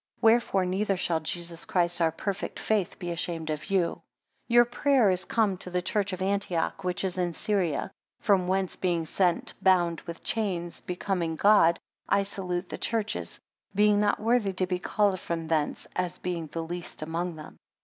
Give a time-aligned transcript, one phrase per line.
[0.19, 1.19] Wherefore neither shall.
[1.19, 3.83] Jesus Christ, our perfect faith, be ashamed of you.
[3.89, 4.01] 14
[4.47, 7.91] Your prayer is come to the church of Antioch, which is in Syria.
[8.19, 11.79] From whence being sent bound with chains becoming God.
[12.09, 13.39] I salute the churches;
[13.75, 17.57] being not worthy to be called from thence, as being the least among them.